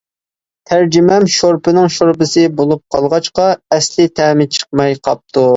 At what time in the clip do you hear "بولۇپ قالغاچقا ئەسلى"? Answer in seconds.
2.63-4.11